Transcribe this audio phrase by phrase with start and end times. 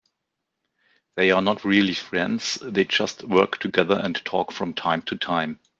[1.15, 5.59] They are not really friends, they just work together and talk from time to time.